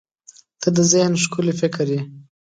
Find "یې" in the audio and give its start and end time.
1.93-2.01